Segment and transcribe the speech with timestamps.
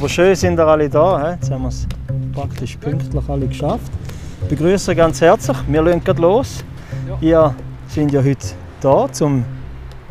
[0.00, 1.22] Aber schön sind ihr alle da.
[1.22, 1.32] He?
[1.32, 1.86] Jetzt haben wir es
[2.32, 3.92] praktisch pünktlich alle geschafft.
[4.44, 5.58] Ich begrüße ganz herzlich.
[5.68, 6.64] Wir legen gerade los.
[7.20, 7.54] Ihr
[7.86, 8.46] sind ja heute
[8.80, 9.44] da, um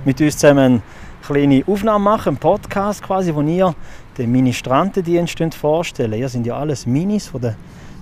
[0.06, 0.82] mit uns zusammen eine
[1.26, 3.74] kleine Aufnahme machen, einen Podcast quasi, wo ihr
[4.16, 7.56] den Ministrantendienst vorstellen Ihr sind ja alles Minis von der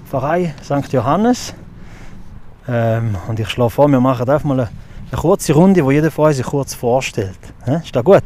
[0.09, 0.92] Pfarrei St.
[0.92, 1.54] Johannes.
[2.67, 4.70] Ähm, und ich schlage vor, wir machen einfach mal eine,
[5.09, 7.40] eine kurze Runde, wo jeder von uns sich kurz vorstellt.
[7.64, 7.76] He?
[7.76, 8.23] Ist das gut?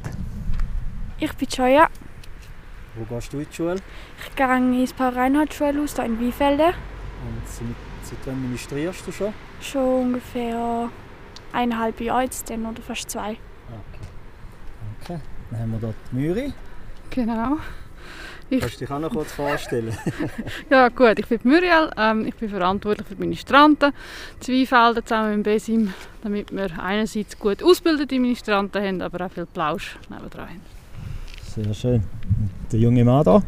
[1.19, 1.87] Ich bin Joya.
[2.95, 3.77] Wo gehst du in die Schule?
[4.27, 6.67] Ich gehe ins Paul Reinhardt Schule aus, hier in Weinfelden.
[6.67, 7.67] Und seit,
[8.03, 9.33] seit wann ministrierst du schon?
[9.61, 10.89] Schon ungefähr
[11.53, 13.37] eineinhalb Jahre jetzt dann, oder fast zwei.
[15.01, 15.19] Okay.
[15.49, 16.53] Dann haben wir dort Müri.
[17.09, 17.57] Genau.
[18.49, 19.97] Ich, Kannst du dich auch noch kurz vorstellen?
[20.69, 23.93] ja gut, ich bin Muriel, ähm, ich bin verantwortlich für die Ministranten
[24.41, 29.97] Zweifelden zusammen mit Besim, damit wir einerseits gut ausgebildete Ministranten haben, aber auch viel Plausch
[30.09, 30.80] nebendran haben.
[31.55, 31.95] Sehr schön.
[31.95, 33.43] Und der junge Mann da?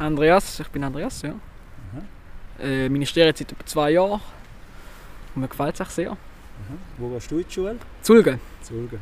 [0.00, 1.34] Andreas, ich bin Andreas, ja.
[2.60, 4.20] Äh, ministriere jetzt seit über zwei Jahren
[5.34, 6.16] und mir gefällt es auch sehr.
[6.98, 7.76] Wo gehst du in die Schule?
[8.02, 8.40] Zulgen.
[8.60, 8.98] Zulgen.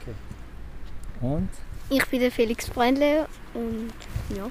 [0.00, 0.14] Okay.
[1.20, 1.48] Und?
[1.90, 3.92] Ich bin der Felix Brändle und
[4.36, 4.48] ja.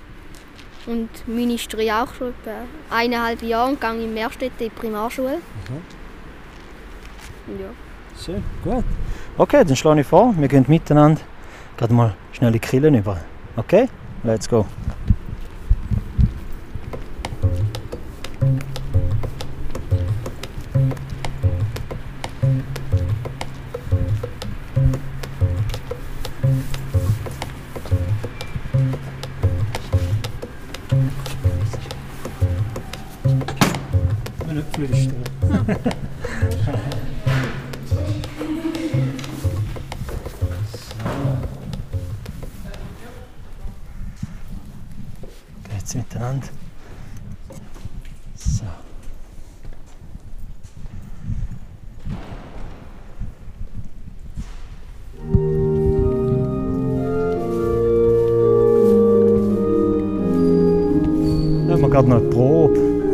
[0.86, 5.38] Und ministriere auch schon etwa eineinhalb Jahre und gehe in Meerstedt in die Primarschule.
[7.48, 7.70] Und ja.
[8.22, 8.84] Schön, gut.
[9.38, 11.22] Okay, dann schlage ich vor, wir gehen miteinander
[11.78, 13.18] gerade mal schnell die Killen über.
[13.56, 13.90] Okay?
[14.24, 14.66] Let's go.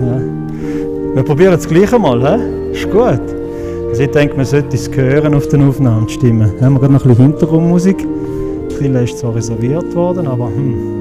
[0.01, 1.15] Ja.
[1.15, 2.71] Wir probieren es gleich einmal, he?
[2.71, 3.21] ist gut.
[3.89, 6.51] Also ich denke, man sollte es hören auf den Aufnahmen, die Stimmen.
[6.61, 8.07] Haben wir gerade noch ein bisschen Hintergrundmusik.
[8.71, 10.99] Die Kille ist zwar reserviert worden, aber hm.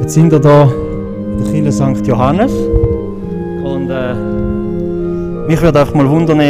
[0.00, 0.72] Jetzt sind wir hier
[1.38, 2.06] in der Kirche St.
[2.06, 2.52] Johannes.
[3.62, 4.14] Und äh,
[5.46, 6.40] mich würde einfach mal wundern,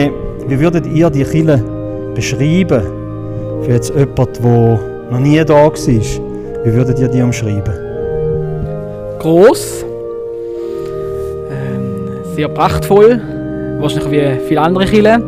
[0.47, 1.63] wie würdet ihr die Kirche
[2.15, 2.83] beschreiben?
[3.63, 4.81] Für jetzt jemanden, der
[5.11, 5.73] noch nie da war.
[5.75, 7.75] Wie würdet ihr die umschreiben?
[9.19, 9.85] Gross.
[12.35, 13.21] Sehr prachtvoll.
[13.81, 15.23] Wahrscheinlich wie viele andere Kirchen.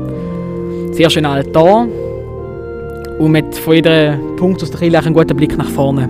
[0.92, 1.86] Sehr schön Altar.
[3.18, 6.08] Und mit von jedem Punkt aus der Kirche einen guten Blick nach vorne.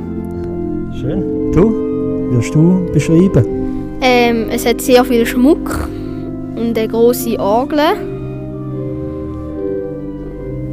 [1.00, 1.52] Schön.
[1.52, 1.70] Du?
[1.70, 3.44] Wie würdest du beschreiben?
[4.00, 5.88] Ähm, es hat sehr viel Schmuck
[6.56, 7.78] und eine grosse Orgel.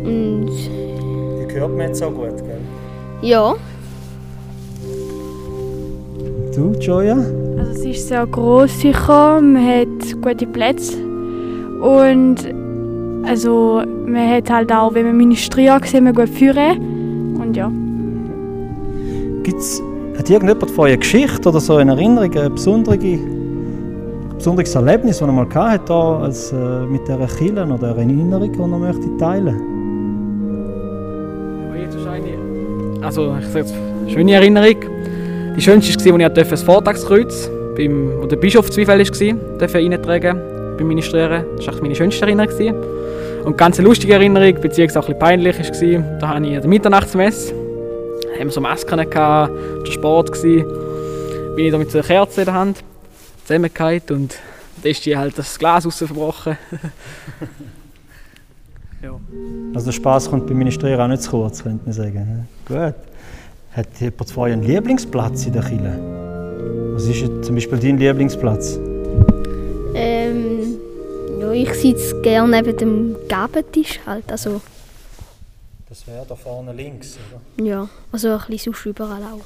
[0.04, 2.58] Und Die hört man jetzt auch gut, gell?
[3.22, 3.54] ja,
[6.56, 7.18] Du, Joya?
[7.70, 10.98] Also es ist sehr gross sicher, man hat gute Plätze
[11.82, 12.38] und
[13.28, 17.72] also man hat halt auch, wenn man ministriert, sieht man gut führen und ja.
[19.44, 19.84] Gibt's,
[20.18, 22.98] hat irgendjemand von euch eine Geschichte oder so eine Erinnerung, ein besondere,
[24.36, 26.56] besonderes Erlebnis, das er mal hatte, da als, äh,
[26.88, 29.62] mit dieser Kirche oder eine Erinnerung, die er möchte teilen
[33.02, 33.76] Also, ich sage jetzt,
[34.12, 34.76] schöne Erinnerung.
[35.56, 37.50] Die schönste war, als ich das Vortagskreuz,
[37.80, 40.42] beim, wo der Bischof Zweifel war, reintragen
[40.78, 41.46] beim Ministrieren.
[41.56, 42.76] Das war meine schönste Erinnerung.
[43.46, 46.62] Und ganz eine lustige Erinnerung, beziehungsweise auch ein bisschen peinlich, war, da hatte ich an
[46.62, 49.50] der Mitternachtsmesse, da haben wir so Masken, gehabt, war
[49.86, 50.66] Sport, gewesen,
[51.56, 52.84] bin ich da mit so einer Kerze in der Hand
[53.46, 54.36] zusammengehalten und
[54.84, 56.58] da ist die halt das Glas raus verbrochen.
[59.02, 59.18] ja.
[59.74, 62.48] Also der Spaß kommt beim Ministrieren auch nicht zu kurz, könnte man sagen.
[62.70, 62.96] Ja, Gut.
[63.72, 66.29] Hat jemand von euch einen Lieblingsplatz in der Kirche?
[67.00, 68.78] Was ist zum Beispiel dein Lieblingsplatz?
[69.96, 70.78] ähm,
[71.40, 74.30] ja ich sitze gerne neben dem Gabentisch halt.
[74.30, 74.60] Also
[75.88, 77.66] Das wäre da vorne links, oder?
[77.66, 79.46] ja, also ein bisschen sonst überall auch.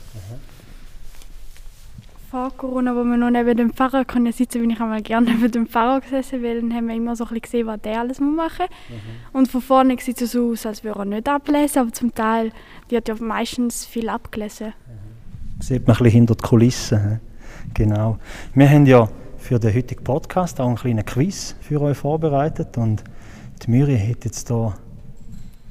[2.31, 5.51] Vor Corona, wo wir noch neben dem Pfarrer können sitzen, bin ich einmal gerne neben
[5.51, 8.19] dem Pfarrer gesessen, weil dann haben wir immer so ein bisschen gesehen, was der alles
[8.19, 8.99] machen muss.
[9.31, 12.51] Und von vorne sieht es so aus, als würde er nicht ablesen, aber zum Teil
[12.89, 14.73] wird ja meistens viel abgelesen.
[15.59, 17.21] Sieht man ein bisschen hinter die Kulissen.
[17.73, 18.17] Genau.
[18.53, 19.07] Wir haben ja
[19.37, 23.03] für den heutigen Podcast auch einen kleinen Quiz für euch vorbereitet und
[23.61, 24.73] die Miri hat jetzt da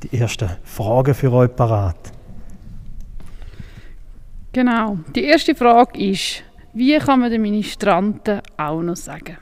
[0.02, 2.12] die ersten Fragen für euch parat.
[4.52, 4.98] Genau.
[5.14, 6.42] Die erste Frage ist,
[6.74, 9.38] wie kann man den Ministranten auch noch sagen?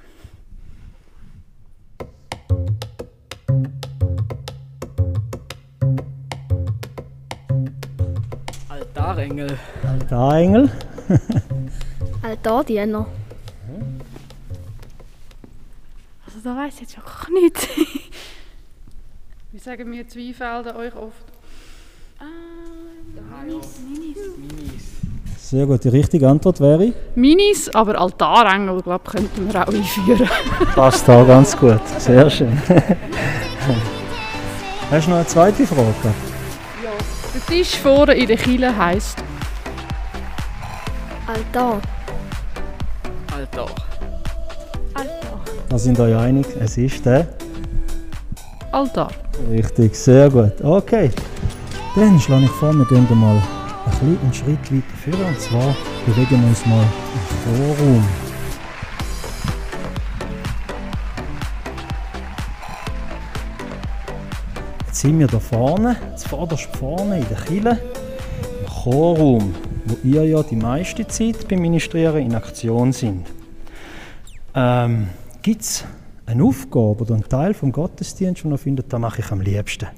[8.69, 9.59] Altarengel.
[9.83, 10.71] Altarengel.
[12.23, 13.07] Altardiener.
[16.27, 17.69] Also da weiß ich jetzt wirklich nichts.
[19.53, 21.25] Wie sagen wir Zweifelder euch oft?
[23.89, 24.19] Minis.
[25.39, 26.93] Sehr gut, die richtige Antwort wäre?
[27.17, 30.29] Minis, aber Altarengel, glaube ich, könnten wir auch einführen.
[30.75, 31.81] Passt da ganz gut.
[31.99, 32.57] Sehr schön.
[34.91, 35.95] Hast du noch eine zweite Frage?
[37.35, 39.23] Der Tisch vorne in der Kille heisst
[41.27, 41.81] Altar.
[44.95, 45.41] Altar.
[45.69, 46.47] Da sind wir einig.
[46.61, 47.27] Es ist der.
[48.73, 49.11] Altar.
[49.51, 50.61] Richtig, sehr gut.
[50.63, 51.11] Okay.
[51.97, 55.27] Dann schlage ich vor, wir gehen mal ein bisschen einen Schritt weiter vor.
[55.27, 55.77] Und zwar
[56.07, 56.85] bewegen wir uns mal
[57.15, 58.05] im Vorraum.
[64.87, 67.79] Jetzt sind wir da vorne, zuvorderst vorne in der Kille,
[68.61, 69.55] im Chorraum,
[69.87, 73.40] wo ihr ja die meiste Zeit beim Ministrieren in Aktion sind.
[74.55, 75.09] Ähm,
[75.43, 75.85] Gibt es
[76.27, 79.89] eine Aufgabe oder einen Teil vom Gottesdienst, den ihr findet, da mache ich am liebsten?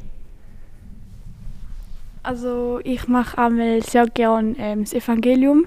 [2.22, 5.66] Also ich mache einmal sehr gerne ähm, das Evangelium,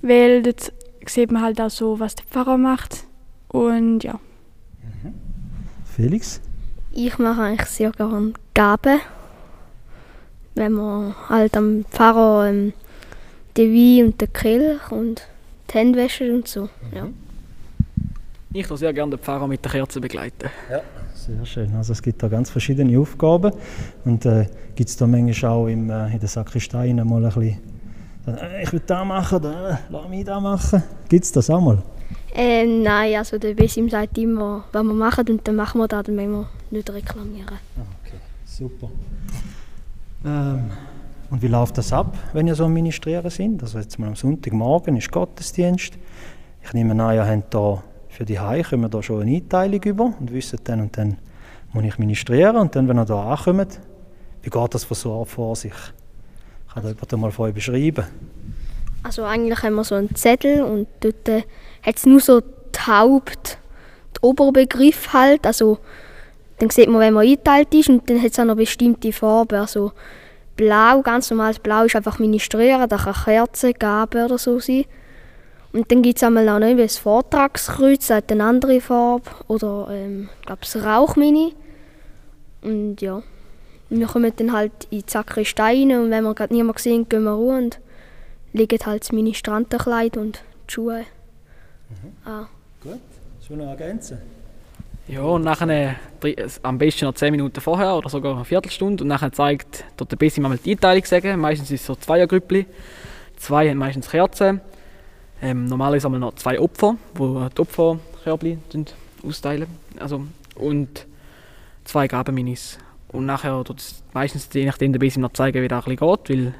[0.00, 0.72] weil dort
[1.06, 3.04] sieht man halt auch so, was der Pfarrer macht.
[3.48, 4.20] Und ja.
[5.84, 6.40] Felix?
[6.92, 9.00] Ich mache eigentlich sehr gerne Gaben.
[10.54, 12.72] Wenn man halt am Pfarrer ähm,
[13.56, 15.26] den Wein und den Kelch und
[15.70, 16.68] die Hände wäscht und so.
[16.94, 17.08] Ja.
[18.52, 20.48] Ich tue sehr gerne den Pfarrer mit der Kerze begleiten.
[21.14, 21.74] Sehr schön.
[21.74, 23.52] Also es gibt da ganz verschiedene Aufgaben.
[24.06, 27.58] Und äh, gibt es da manchmal auch im, äh, in der Sakristei mal ein bisschen,
[28.26, 30.82] äh, ich will das machen oder äh, lass mich das machen.
[31.10, 31.82] Gibt es das auch mal?
[32.34, 36.04] Ähm, nein, also der Besim sagt immer, was wir machen und dann machen wir das,
[36.04, 37.58] dann müssen wir nicht reklamieren.
[37.76, 38.16] Okay,
[38.46, 38.88] super.
[40.24, 40.70] Ähm,
[41.30, 43.62] und wie läuft das ab, wenn ihr so am Ministrieren sind?
[43.62, 45.98] Also jetzt mal am Sonntagmorgen ist Gottesdienst.
[46.62, 49.82] Ich nehme an, ihr habt da für die Hause kommen wir da schon eine Einteilung
[49.82, 51.18] über und wissen dann und dann
[51.72, 53.80] muss ich ministrieren und dann, wenn ihr da ankommt,
[54.42, 55.72] wie geht das so vor sich?
[56.72, 58.04] Kann da jemand mal euch beschreiben?
[59.02, 61.42] Also eigentlich haben wir so einen Zettel und dort äh,
[61.82, 63.58] hat es nur so die Haupt,
[64.16, 65.78] die Oberbegriff halt, also
[66.58, 69.60] dann sieht man, wenn man eingeteilt ist und dann hat es auch noch bestimmte Farben,
[69.60, 69.92] also
[70.56, 74.84] blau, ganz normales Blau ist einfach ministrieren, da kann Kerze, Gabe oder so sein.
[75.72, 79.88] Und dann gibt es einmal auch noch ein Vortragskreuz, das hat eine andere Farbe oder
[79.90, 81.54] ähm, ich glaube das Rauchmini.
[82.62, 83.22] Und ja,
[83.90, 87.24] wir kommen dann halt in die Sakristei rein und wenn wir gerade niemanden sehen, gehen
[87.24, 87.78] wir ruhig und
[88.52, 91.04] legen halt das Ministrantenkleid und die Schuhe
[92.24, 92.46] an.
[92.82, 93.00] Gut.
[93.46, 94.18] Schon noch ergänzen?
[95.06, 99.02] Ja, und nachher drei- am besten noch 10 Minuten vorher oder sogar eine Viertelstunde.
[99.04, 101.04] Und nachher zeigt dort der Bessi mal die Einteilung.
[101.06, 101.40] Sagen.
[101.40, 102.66] Meistens ist es so Zweiergrüppli.
[103.38, 104.60] Zwei haben meistens Kerzen.
[105.40, 108.58] Ähm, normalerweise haben wir noch zwei Opfer, die die Opferkörbli
[109.26, 109.68] austeilen.
[109.98, 110.22] Also,
[110.54, 111.06] und
[111.84, 112.78] zwei Gabenminis.
[113.08, 116.30] Und nachher tut es meistens, je nachdem, der noch zeigen, wie das ein bisschen geht,
[116.30, 116.54] weil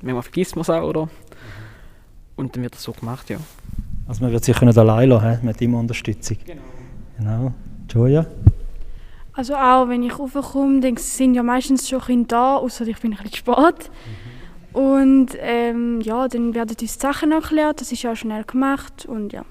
[0.00, 1.08] manchmal vergisst man es auch, oder?
[2.36, 3.38] Und dann wird das so gemacht, ja.
[4.08, 6.38] Also man wird sicher nicht allein lassen, man hat immer Unterstützung.
[6.46, 6.62] Genau.
[7.18, 7.52] Genau.
[7.90, 8.26] Joja?
[9.34, 13.12] Also auch wenn ich raufkomme, dann sind ja meistens schon Kinder da, außer ich bin
[13.12, 13.90] ein bisschen spät.
[14.72, 19.32] Und ähm, ja, dann werden uns die Sachen erklärt, das ist ja schnell gemacht und
[19.32, 19.44] ja.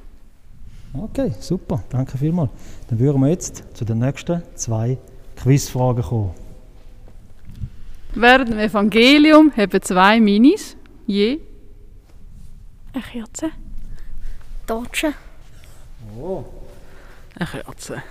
[0.94, 1.84] Okay, super.
[1.90, 2.50] Danke vielmals.
[2.90, 4.98] Dann würden wir jetzt zu den nächsten zwei
[5.38, 6.32] Quizfragen kommen.
[8.13, 10.75] Während dem Evangelium haben zwei Minis
[11.08, 11.40] je
[12.94, 13.51] Eine Kerze.
[14.68, 15.13] Torchen.
[17.36, 18.04] Eine Kerze.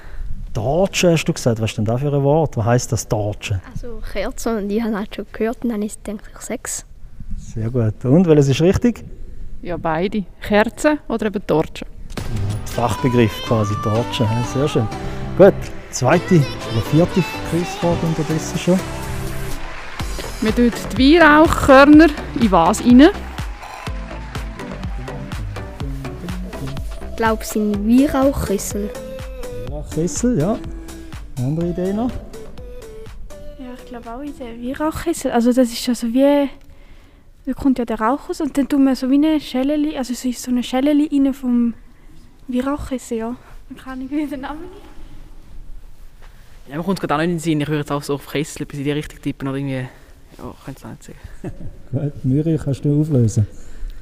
[0.54, 1.60] Torche hast du gesagt.
[1.60, 2.56] Was ist denn das für ein Wort?
[2.56, 3.60] Was heisst das Torche?
[3.72, 6.86] Also Kerzen und ich habe halt schon gehört und dann ist es denke ich sechs.
[7.54, 8.04] Sehr gut.
[8.04, 9.04] Und welches ist richtig?
[9.62, 11.86] ja beide Kerzen oder eben Torchen.
[12.64, 14.28] Fachbegriff quasi Torche.
[14.28, 14.42] hä?
[14.54, 14.88] Sehr schön.
[15.36, 15.54] Gut.
[15.90, 18.80] Zweite oder vierte Quizfrage unterdessen schon.
[20.40, 22.06] Wir tun die Weihrauchkörner
[22.40, 23.10] in was rein?
[27.10, 28.88] Ich glaube, es sind Weihrauchkessel.
[29.92, 30.56] Kessel, ja.
[31.36, 32.10] Eine andere Idee noch?
[33.58, 35.32] Ja, ich glaube auch in der Weihrauchkessel.
[35.32, 36.48] Also das ist ja so wie,
[37.46, 40.14] da kommt ja der Rauch raus und dann tun wir so wie eine Schelle, also
[40.14, 41.74] so ist so eine Schelle rein vom
[42.48, 43.36] Weihrauchkessel, ja.
[43.68, 44.82] Dann kann ich wieder den Namen nicht.
[46.68, 47.60] Ja, mir kommt es gerade auch nicht in den Sinn.
[47.60, 49.88] Ich würde jetzt auch so auf Kessel bis in die Richtung tippen oder irgendwie.
[50.38, 51.54] Ja, könnte es nicht sagen.
[51.92, 52.24] Gut.
[52.24, 53.46] Mürich kannst du auflösen.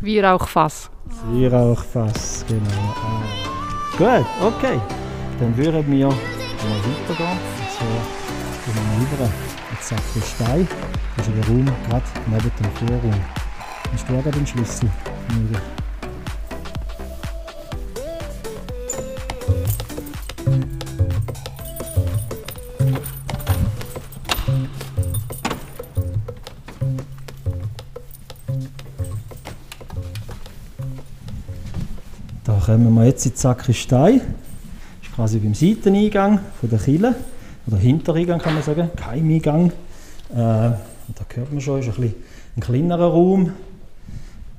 [0.01, 0.91] Weihrauchfass.
[1.09, 2.95] Das Weihrauchfass, genau.
[3.03, 3.23] Ah.
[3.97, 4.81] Gut, okay.
[5.41, 7.39] Dann würden wir mal weitergehen.
[7.81, 10.67] Und zwar gehen wir mal rüber in die Sakristei.
[11.17, 13.21] Das ist der Raum gerade neben dem Vorraum.
[13.93, 14.91] Hast du auch den Schlüssel?
[15.35, 15.61] Miri?
[32.45, 34.21] Da kommen wir jetzt in die Sakristei.
[35.01, 37.15] Das ist quasi beim Seiteneingang von der Kille.
[37.69, 39.67] Oder Hintereingang kann man sagen, Keimeingang.
[40.31, 40.81] Äh, da
[41.35, 42.15] hört man schon, ist ein, bisschen
[42.57, 43.53] ein kleinerer Raum.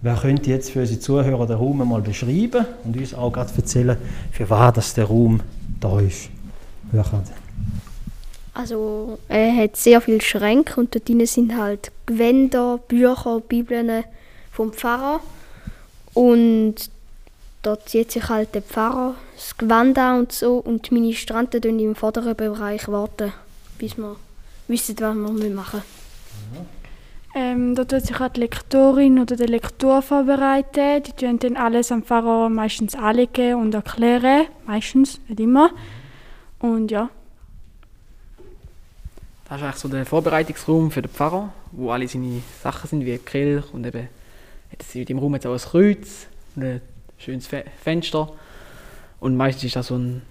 [0.01, 3.97] Wer könnte jetzt für unsere Zuhörer den Raum mal beschreiben und uns auch gerade erzählen,
[4.31, 5.41] für was das der Raum
[5.79, 6.29] da ist?
[6.91, 7.23] Wer kann?
[8.53, 14.03] Also er hat sehr viele Schränke und dort drin sind halt Gewänder, Bücher, Bibeln
[14.51, 15.19] vom Pfarrer.
[16.13, 16.75] Und
[17.61, 21.79] dort zieht sich halt der Pfarrer das Gewand an und so und die Ministranten warten
[21.79, 23.33] im vorderen Bereich, warten,
[23.77, 24.15] bis wir
[24.67, 25.81] wissen, was wir machen
[26.51, 26.79] müssen.
[27.35, 31.03] Ähm, da tut sich auch die Lektorin oder der Lektor vorbereiten.
[31.03, 34.47] Die tun dann alles am Pfarrer meistens anlegen und erklären.
[34.65, 35.69] Meistens, nicht immer.
[36.59, 37.09] Und ja.
[39.47, 43.11] Das ist eigentlich so der Vorbereitungsraum für den Pfarrer, wo alle seine Sachen sind, wie
[43.11, 44.09] die Kirche und eben
[44.71, 46.81] hat sie in dem Raum jetzt auch ein Kreuz und ein
[47.19, 48.29] schönes Fe Fenster.
[49.19, 50.23] Und meistens ist das so ein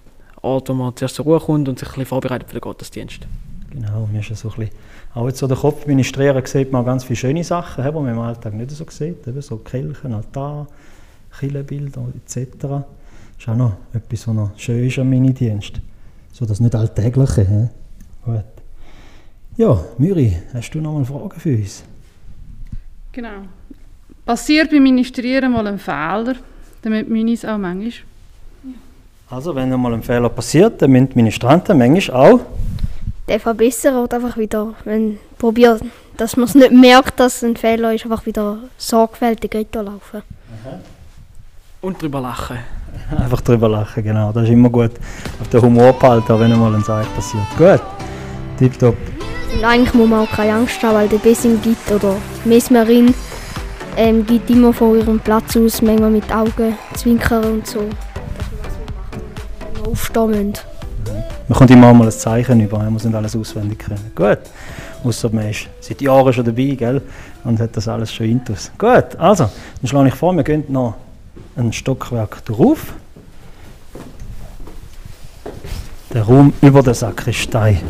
[0.42, 3.26] Ort, wo man zuerst zur Ruhe kommt und sich ein bisschen vorbereitet für den Gottesdienst.
[3.70, 4.74] Genau, mir ist ja so ein bisschen,
[5.14, 8.18] auch jetzt so den Kopf ministrieren, sieht man ganz viele schöne Sachen, die man im
[8.18, 9.26] Alltag nicht so sieht.
[9.26, 10.66] Eben so Kirchen, Altar,
[11.38, 12.56] Kirchenbilder etc.
[12.60, 12.82] Das
[13.38, 15.80] ist auch noch etwas, was noch schön ist am Minidienst.
[16.32, 17.46] So das nicht Alltägliche.
[17.46, 17.68] He?
[18.24, 18.44] Gut.
[19.56, 21.82] Ja, Müri, hast du noch mal Fragen für uns?
[23.12, 23.42] Genau.
[24.24, 26.36] Passiert beim Ministrieren mal ein Fehler,
[26.82, 27.92] damit Minis auch manchmal.
[29.30, 32.40] Also, wenn mal ein Fehler passiert, dann müssen die Ministranten manchmal auch
[33.28, 35.82] Der verbessern oder einfach wieder, wenn probiert,
[36.16, 40.22] dass man es nicht merkt, dass es ein Fehler ist, einfach wieder sorgfältig weiterlaufen.
[41.80, 42.58] Und drüber lachen.
[43.16, 44.02] einfach drüber lachen.
[44.02, 44.92] Genau, das ist immer gut.
[45.40, 47.44] Auf den Humor behalten, wenn mal ein Sache passiert.
[47.56, 47.82] Gut,
[48.58, 48.96] tipptopp.
[49.54, 53.14] Und eigentlich muss man auch keine Angst haben, weil der Bessing gibt oder Mesmerin
[53.98, 57.80] ähm, gibt immer von ihrem Platz aus, manchmal mit Augen zwinkern und so.
[59.60, 60.54] Dass wir aufstehen müssen.
[61.48, 64.12] Man kommt immer mal ein Zeichen über, man muss nicht alles auswendig können.
[64.14, 64.38] Gut.
[65.02, 67.02] Außer man ist seit Jahren schon dabei, gell?
[67.44, 68.70] Und hat das alles schon intus.
[68.78, 69.48] Gut, also,
[69.80, 70.94] dann schlage ich vor, wir gehen noch
[71.56, 72.94] ein Stockwerk drauf.
[76.12, 77.80] Der Raum über der Sakristei.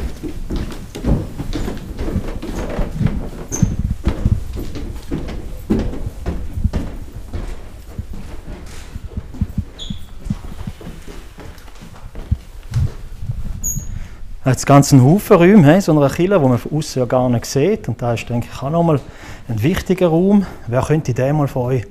[14.49, 17.07] Hat jetzt ganz einen Haufen Räume, he, so einer Kille, wo man von außen ja
[17.07, 17.89] gar nicht sieht.
[17.89, 19.01] Und da ist, denke ich, auch nochmal
[19.49, 20.47] ein wichtiger Raum.
[20.67, 21.87] Wer könnte den mal von euch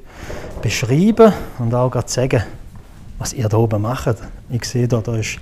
[0.62, 2.44] beschreiben und auch gerade sagen,
[3.20, 4.16] was ihr da oben macht?
[4.50, 5.40] Ich sehe da, da ist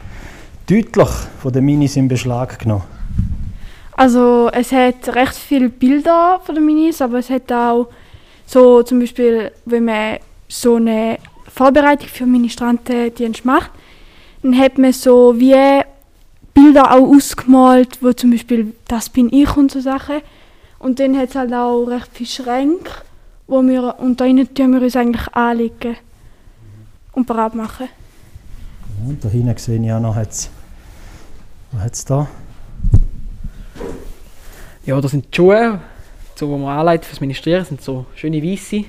[0.67, 1.10] deutlich
[1.41, 2.84] von den Minis in Beschlag genommen.
[3.95, 7.88] Also es hat recht viele Bilder von den Minis, aber es hat auch
[8.45, 10.17] so zum Beispiel, wenn man
[10.50, 11.17] so eine
[11.48, 13.72] Vorbereitung für Ministrantendienst macht,
[14.43, 15.81] dann hat man so wie
[16.56, 20.22] Bilder auch ausgemalt, wo zum Beispiel das bin ich und so Sachen.
[20.80, 22.92] Und dann hat es halt auch recht viele Schränke,
[23.46, 25.98] wo wir, und da innen tun wir uns eigentlich anlegen
[27.12, 27.88] und bereit machen.
[27.88, 30.50] Ja, und da hinten sehe ich auch noch, hat's,
[31.72, 32.28] was hat es da?
[34.86, 35.80] Ja, das sind die Schuhe,
[36.36, 38.86] so, die man anlegt fürs Ministrieren, das sind so schöne weiße.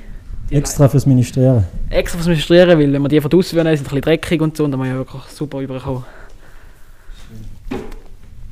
[0.50, 1.64] Extra fürs Ministrieren.
[1.90, 4.56] Extra fürs Ministrieren, weil wenn man die von draußen würden, sind ein bisschen dreckig und
[4.56, 6.04] so und dann muss man ja wirklich super überkommen.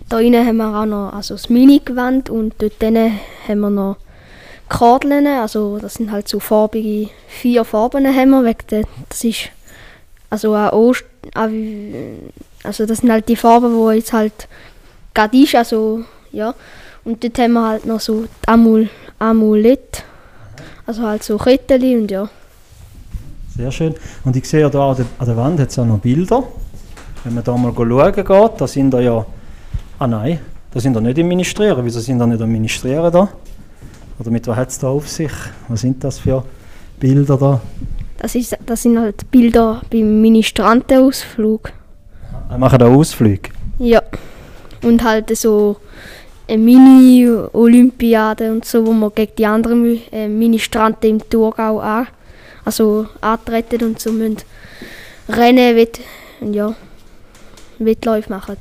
[0.08, 3.96] Da innen haben wir auch noch also das Mini-Gewand und dort haben wir noch
[4.68, 8.54] Kordeln, also das sind halt so farbige, vier Farben haben wir,
[9.08, 9.50] das ist
[10.30, 10.94] also auch
[12.64, 14.48] also das sind halt die Farben, wo jetzt halt
[15.12, 16.00] gerade ist, also
[16.32, 16.54] ja.
[17.04, 20.02] Und dort haben wir halt noch so Amul Amulett,
[20.86, 22.28] also halt so Kettchen und ja.
[23.56, 23.94] Sehr schön.
[24.24, 26.42] Und ich sehe ja da an der, an der Wand hat es auch noch Bilder.
[27.22, 29.24] Wenn man da mal schauen geht, da sind da ja.
[30.04, 30.38] Ah nein,
[30.70, 31.82] da sind da nicht im Ministrieren.
[31.82, 33.26] Wieso sind da nicht am Ministrieren da?
[34.18, 35.32] Oder mit was hat es da auf sich?
[35.68, 36.44] Was sind das für
[37.00, 37.62] Bilder da?
[38.18, 41.72] Das, ist, das sind halt Bilder beim Ministrantenausflug.
[42.50, 43.48] Wir machen da Ausflüge.
[43.78, 44.02] Ja.
[44.82, 45.78] Und halt so
[46.48, 52.08] eine Mini-Olympiade und so, wo man gegen die anderen äh, Ministranten im Thurgau an,
[52.66, 54.36] also antreten und so müssen
[55.30, 55.98] Rennen, Wett,
[56.42, 56.74] ja,
[57.78, 58.56] Wettläufe machen.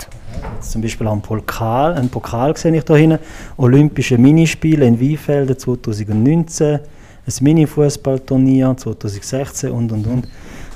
[0.55, 3.19] Jetzt zum Beispiel am Pokal, ein Pokal sehe ich da hinten,
[3.57, 10.27] Olympische Minispiele in Weinfelden 2019, ein Mini-Fußballturnier 2016 und und und.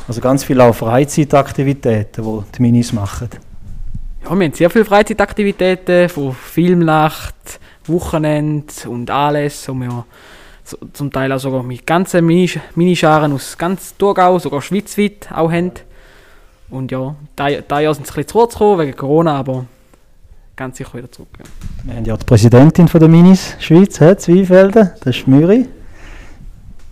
[0.07, 3.29] Also ganz viele auch Freizeitaktivitäten, die die Minis machen.
[4.23, 9.67] Ja, wir haben sehr viele Freizeitaktivitäten, von Filmnacht, Wochenende und alles.
[9.67, 10.05] Und wir
[10.93, 15.71] zum Teil auch sogar mit ganzen Minis- Minischaren aus ganz Thurgau, sogar schweizweit auch haben.
[16.69, 19.65] Und ja, dieses Jahr sind sie ein bisschen zu kurz gekommen wegen Corona, aber
[20.55, 21.29] ganz sicher wieder zurück.
[21.39, 21.45] Ja.
[21.83, 25.67] Wir haben ja die Präsidentin von der Minis Schweiz, he, Zweifelden, das ist Müri.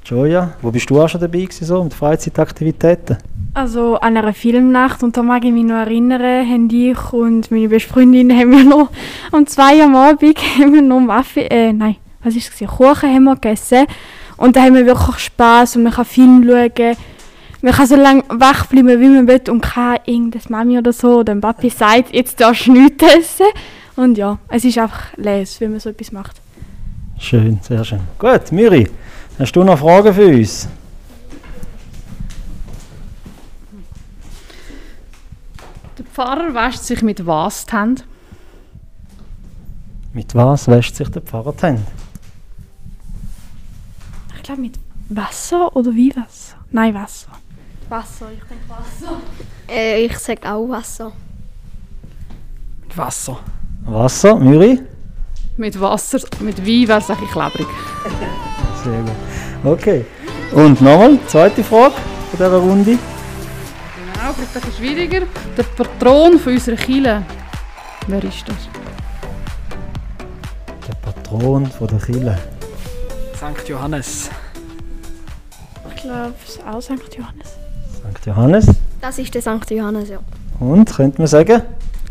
[0.05, 3.17] Joja, wo bist du auch schon dabei gewesen, so, mit Freizeitaktivitäten?
[3.55, 7.69] Also an einer Filmnacht, und da mag ich mich noch erinnern, haben ich und meine
[7.69, 8.89] beste Freundin haben wir noch
[9.31, 12.67] um zwei Uhr am Abend haben wir noch Muffin, äh, nein, was ist es?
[12.67, 13.87] Kuchen haben wir gegessen.
[14.37, 16.97] Und da haben wir wirklich Spass und man kann Film schauen.
[17.65, 21.21] Man kann so lange wach bleiben, wie man will und kann irgendeine Mami oder so
[21.21, 23.47] oder ein Papi sagt, jetzt darfst du nichts essen.
[23.95, 26.39] Und ja, es ist einfach les, wenn man so etwas macht.
[27.17, 28.01] Schön, sehr schön.
[28.19, 28.87] Gut, Müri,
[29.39, 30.69] hast du noch Fragen für uns?
[35.97, 38.03] Der Pfarrer wäscht sich mit was die Hände?
[40.13, 41.81] Mit was wäscht sich der Pfarrer die Hände?
[44.35, 44.77] Ich glaube mit
[45.09, 46.57] Wasser oder wie Wasser?
[46.69, 47.31] Nein, Wasser.
[47.89, 49.21] Wasser, ich denke Wasser.
[49.69, 51.11] Äh, ich sage auch Wasser.
[52.81, 53.39] Mit Wasser.
[53.85, 54.81] Wasser, Müri?
[55.57, 57.67] Mit Wasser, mit Wein wäre es ein bisschen klebrig.
[58.83, 59.11] Sehr gut.
[59.63, 60.05] Okay.
[60.51, 61.93] Und nochmal, zweite Frage
[62.31, 62.91] von dieser Runde.
[62.91, 65.21] Genau, vielleicht ein bisschen schwieriger.
[65.57, 67.23] Der Patron von unserer Kirche.
[68.07, 68.69] Wer ist das?
[70.87, 72.37] Der Patron von der Kille.
[73.35, 73.67] St.
[73.67, 74.29] Johannes.
[75.95, 77.15] Ich glaube, es ist auch St.
[77.17, 77.54] Johannes.
[78.25, 78.29] St.
[78.29, 78.65] Johannes.
[79.01, 79.69] Das ist der St.
[79.69, 80.17] Johannes, ja.
[80.59, 81.61] Und, könnte man sagen?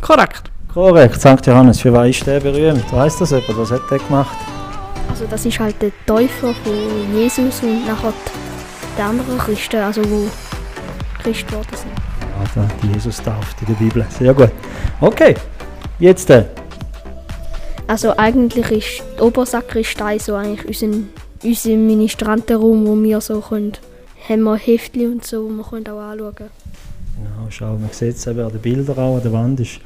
[0.00, 0.44] Korrekt.
[0.72, 1.44] Korrekt, St.
[1.44, 1.80] Johannes.
[1.80, 2.84] Für was ist der berühmt?
[2.92, 3.58] Weiss das jemand?
[3.58, 4.36] Was hat der gemacht?
[5.10, 8.12] Also das ist halt der Täufer von Jesus und nachher
[8.96, 10.28] der anderen Christen, also wo
[11.20, 11.92] Christ geworden sind.
[12.38, 14.06] Ah, da, die Jesus tauft in der Bibel.
[14.16, 14.50] Sehr gut.
[15.00, 15.34] Okay,
[15.98, 16.44] jetzt äh,
[17.88, 20.98] Also eigentlich ist die Obersakristei so eigentlich unser,
[21.42, 23.72] unser Ministrantenraum, wo wir so können,
[24.28, 26.50] haben wir Heftchen und so, wo wir können auch anschauen können.
[27.16, 29.76] Genau, schau, man sieht es eben an den Bildern auch, an der Wand ist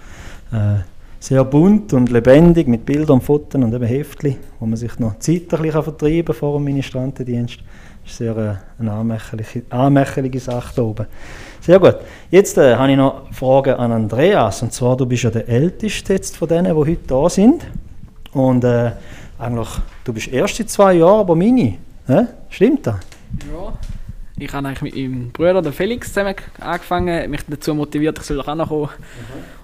[0.53, 0.81] äh,
[1.21, 5.53] sehr bunt und lebendig mit Bildern, Fotos und eben Heftchen, wo man sich noch Zeit
[5.53, 7.59] ein bisschen vertreiben kann vor dem Ministrantendienst.
[8.03, 11.07] Das ist sehr äh, eine anmächerliche, anmächerliche Sache da oben.
[11.61, 11.97] Sehr gut.
[12.31, 14.63] Jetzt äh, habe ich noch Fragen an Andreas.
[14.63, 17.67] Und zwar, du bist ja der Älteste jetzt von denen, die heute da sind.
[18.33, 18.93] Und äh,
[19.39, 19.69] eigentlich,
[20.05, 21.79] du bist erst seit zwei Jahren aber Mini.
[22.07, 22.27] Hä?
[22.49, 22.97] Stimmt das?
[23.53, 23.98] Ja.
[24.41, 28.37] Ich habe eigentlich mit meinem Bruder, dem Felix, zusammen angefangen, mich dazu motiviert, ich soll
[28.37, 28.89] doch auch noch kommen.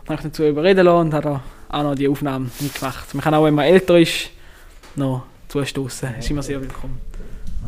[0.01, 3.15] Und habe ich dazu überreden lassen und habe auch noch die Aufnahmen mitgemacht.
[3.15, 4.31] Man kann auch, wenn man älter ist,
[4.97, 6.17] noch zustoßen.
[6.19, 6.99] Ist immer sehr willkommen.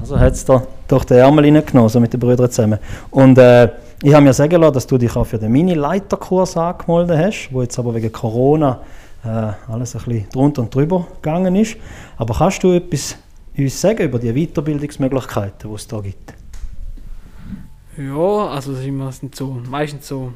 [0.01, 2.79] Also hat es da durch den Ärmel reingenommen, so mit den Brüdern zusammen.
[3.11, 3.71] Und äh,
[4.03, 7.63] ich habe mir sagen lassen, dass du dich auch für den Mini-Leiterkurs angemeldet hast, wo
[7.63, 8.81] jetzt aber wegen Corona
[9.25, 9.29] äh,
[9.73, 11.77] alles ein bisschen drunter und drüber gegangen ist.
[12.17, 13.17] Aber kannst du etwas
[13.57, 16.36] uns sagen über die Weiterbildungsmöglichkeiten, die es da gibt?
[17.99, 18.83] Ja, also das
[19.19, 20.33] sind so, meistens so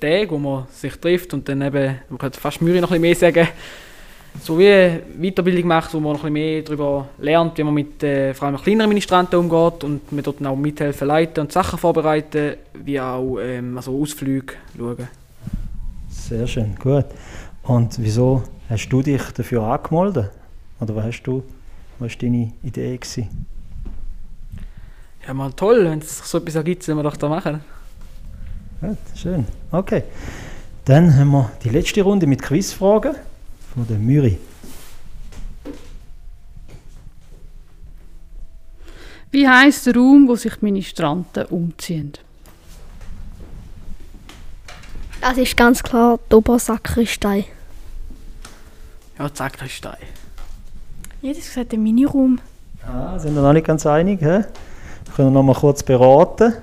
[0.00, 3.14] Tage, wo man sich trifft und dann eben, man könnte fast Mühe noch ein mehr
[3.14, 3.48] sagen,
[4.40, 8.32] so wie Weiterbildung macht, wo man noch ein mehr darüber lernt, wie man mit äh,
[8.34, 12.98] vor allem kleineren Ministranten umgeht und man dort auch mithelfen, leiten und Sachen vorbereiten, wie
[12.98, 15.08] auch ähm, also Ausflüge schauen.
[16.08, 17.06] Sehr schön, gut.
[17.62, 20.30] Und wieso hast du dich dafür angemeldet?
[20.80, 21.42] Oder was hast du,
[21.98, 22.96] was war deine Idee?
[22.96, 23.46] Gewesen?
[25.26, 27.60] Ja, mal toll, wenn es so etwas ergibt, sollen wir doch da machen.
[28.80, 29.46] Gut, schön.
[29.70, 30.02] Okay.
[30.84, 33.14] Dann haben wir die letzte Runde mit Quizfragen
[33.72, 34.38] von der Müri.
[39.30, 42.12] Wie heisst der Raum, wo sich die Ministranten umziehen?
[45.20, 47.46] Das ist ganz klar die Obersakristei.
[49.18, 49.96] Ja, die Sakristei.
[51.22, 52.40] Jeder hat gesagt, der Miniraum.
[52.84, 54.20] Ah, sind wir noch nicht ganz einig?
[55.02, 55.08] He?
[55.08, 56.54] Wir können noch mal kurz beraten.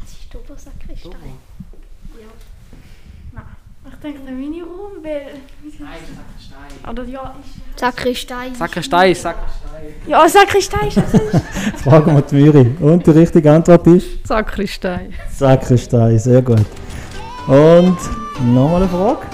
[0.00, 1.10] Das ist die Obersakristei.
[3.92, 5.26] Ich denke, der Miniraum, weil...
[6.90, 7.78] Oder ja, ist...
[7.78, 8.50] Sakristei.
[8.54, 9.94] Sakristei, Sakristei.
[10.06, 11.82] Ja, Sakristei ist das.
[11.82, 12.76] Fragen wir die Müri.
[12.80, 14.26] Und die richtige Antwort ist?
[14.26, 15.10] Sakristei.
[15.30, 16.64] Sakristei, sehr gut.
[17.46, 17.98] Und
[18.54, 19.26] nochmal eine Frage.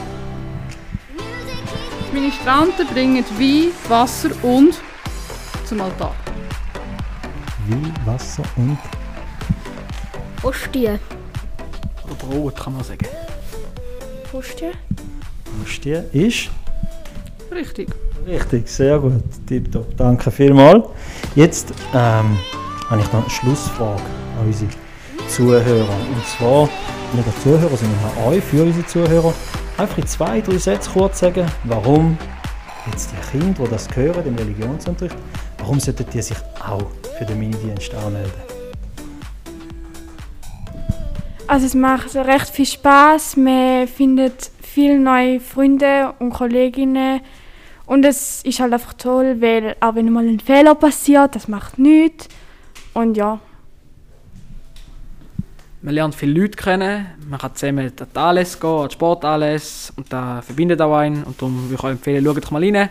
[2.11, 4.74] Die Ministranten bringen Wein, Wasser und
[5.64, 6.14] zum Altar.
[7.68, 8.79] Wie, Wasser und
[10.42, 10.98] Ostie.
[12.05, 13.07] Oder Brot, kann man sagen.
[14.33, 14.72] Ostie?
[15.64, 16.50] Ostie ist
[17.50, 17.88] Richtig.
[18.26, 19.22] richtig, sehr gut.
[19.46, 20.85] Tipptopp, danke vielmals.
[21.35, 22.37] Jetzt ähm,
[22.88, 24.02] habe ich noch eine Schlussfrage
[24.38, 24.70] an unsere
[25.29, 25.96] Zuhörer.
[26.14, 26.68] Und zwar
[27.14, 29.33] nicht an Zuhörer, sondern an euch, für unsere Zuhörer.
[29.79, 32.18] Einfach in zwei, drei Sätzen kurz sagen, warum
[32.90, 35.16] jetzt die Kinder, die das hören, den Religionsunterricht,
[35.66, 36.87] warum sollten die sich auch
[37.18, 38.31] für den Minidienst anmelden?
[41.48, 43.37] Also es macht recht viel Spaß.
[43.37, 47.20] Man findet viele neue Freunde und Kolleginnen.
[47.85, 51.81] Und es ist halt einfach toll, weil auch wenn mal ein Fehler passiert, das macht
[51.81, 52.29] nichts.
[52.94, 53.40] Und ja,
[55.83, 59.92] Man lernt viele Leute kennen, man kann zusammen an die Anlässe gehen, an die Sportanlässe
[59.96, 61.24] und das verbindet auch einen.
[61.24, 62.88] Und darum würde ich euch empfehlen, schaut doch mal rein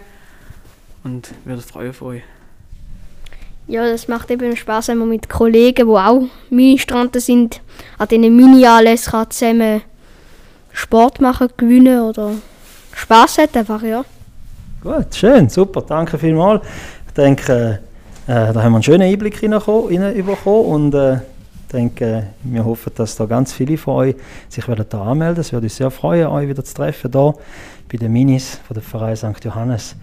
[1.03, 2.23] und würde mich freuen von euch.
[3.67, 7.61] Ja, das macht eben Spaß, wenn man mit Kollegen, die auch Ministranten sind,
[7.97, 9.81] an diesen Mini-Anlässen zusammen
[10.71, 12.31] Sport machen, gewinnen oder
[12.93, 14.03] Spaß hat einfach, ja.
[14.83, 16.63] Gut, schön, super, danke vielmals.
[17.07, 17.79] Ich denke,
[18.27, 21.17] äh, da haben wir einen schönen Einblick hineinbekommen und äh,
[21.71, 24.15] denke, wir hoffen, dass da ganz viele von euch
[24.47, 27.33] sich wollen da anmelden Es würde uns sehr freuen, euch wieder zu treffen hier
[27.91, 29.43] bei den Minis von der Verein St.
[29.43, 29.95] Johannes.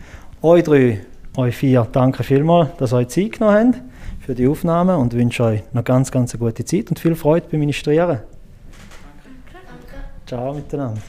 [0.42, 1.01] Euch drei,
[1.37, 3.83] euch vier, danke vielmals, dass ihr euch Zeit genommen habt
[4.25, 7.47] für die Aufnahme und wünsche euch noch ganz, ganz eine gute Zeit und viel Freude
[7.51, 8.21] beim Ministrieren.
[10.27, 11.01] Ciao miteinander.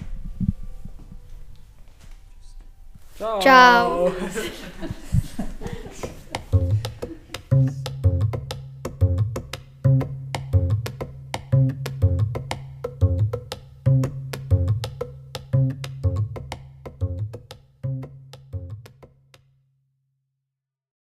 [3.40, 4.12] Ciao.